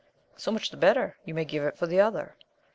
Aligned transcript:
So 0.35 0.51
much 0.51 0.71
the 0.71 0.77
better: 0.77 1.17
you 1.25 1.35
may 1.35 1.45
give 1.45 1.61
it 1.63 1.77
for 1.77 1.85
the 1.85 2.01
other. 2.01 2.35